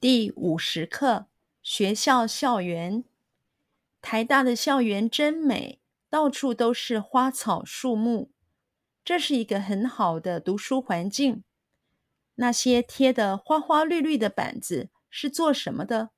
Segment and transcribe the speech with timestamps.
[0.00, 1.26] 第五十课：
[1.62, 3.04] 学校校园。
[4.00, 5.78] 台大的校园真美，
[6.08, 8.30] 到处都是花草树木，
[9.04, 11.44] 这是一个很好的读书环境。
[12.36, 16.12] 那些贴的花花绿绿的板子是做什么的？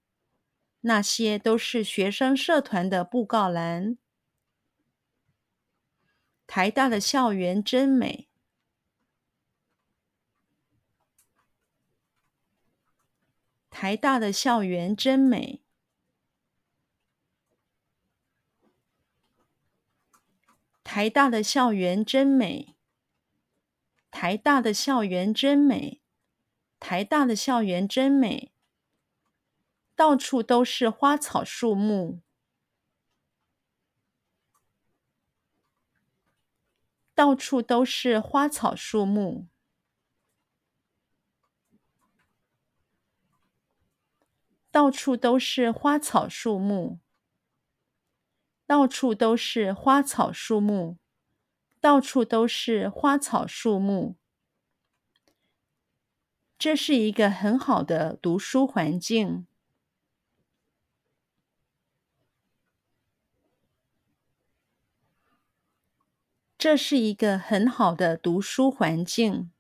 [0.83, 3.99] 那些都是学生社团的布告栏。
[6.47, 8.29] 台大的校园真美。
[13.83, 15.61] 台大的校园真美。
[20.85, 22.77] 台大的校园真美。
[24.13, 26.01] 台大的校园真美。
[26.79, 28.53] 台大的校园真美。
[29.97, 32.21] 到处都是花草树木。
[37.17, 39.52] 到处都是花草树木。
[44.73, 46.99] 到处都是花草树木，
[48.67, 50.97] 到处都是花草树木，
[51.79, 54.17] 到处都是花草树木。
[56.59, 59.47] 这是一个很好的读书环境。
[66.57, 69.51] 这是一个很好的读书环境。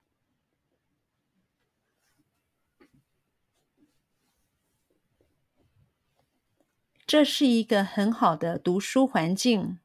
[7.12, 9.78] 这是一个很好的读书环境。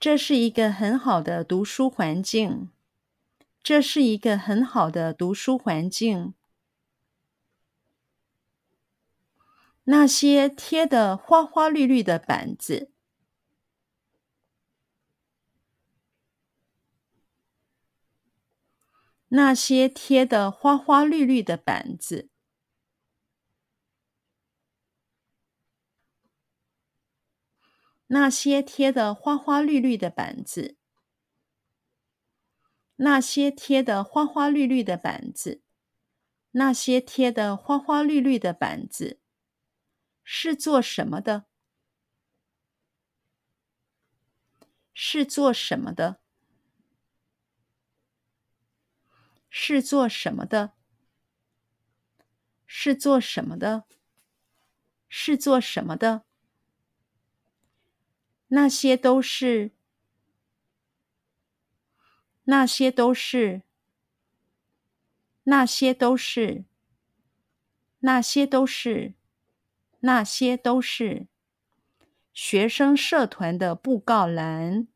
[0.00, 2.72] 这是一个很好的读书环境。
[3.62, 6.34] 这是一个很好的读书环境。
[9.84, 12.90] 那些贴的花花绿绿的板子。
[19.28, 22.30] 那些贴的花花绿绿的板子。
[28.08, 30.78] 那些贴的花花绿绿的板子，
[32.96, 35.62] 那些贴的花花绿绿的板子，
[36.52, 39.20] 那些贴的花花绿绿的板子，
[40.24, 41.44] 是做什么的？
[44.94, 46.20] 是做什么的？
[49.50, 50.72] 是做什么的？
[52.66, 53.84] 是做什么的？
[55.10, 56.27] 是做什么的？
[58.48, 59.72] 那些都是，
[62.44, 63.62] 那些都是，
[65.44, 66.64] 那些都是，
[68.00, 69.14] 那些都是，
[70.00, 71.26] 那些都是
[72.32, 74.88] 学生社团的布告栏，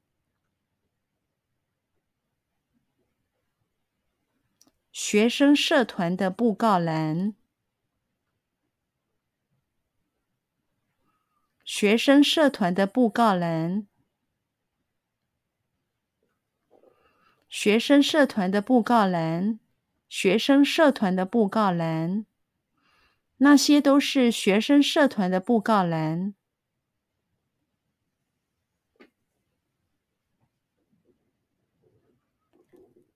[4.91, 7.35] 学生社团的布告栏。
[11.83, 13.89] 学生社团的布告栏，
[17.49, 19.59] 学生社团的布告栏，
[20.09, 22.25] 学生社团的布告栏，
[23.39, 26.35] 那些都是学生社团的布告栏，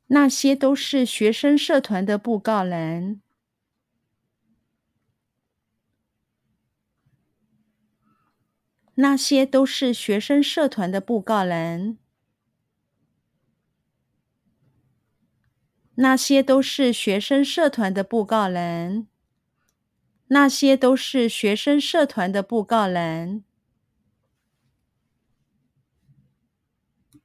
[0.08, 3.20] 那些都是学生社团的布告栏。
[8.98, 11.98] 那些都是学生社团的布告人。
[15.98, 19.06] 那些都是学生社团的布告人。
[20.28, 23.44] 那些都是学生社团的布告人。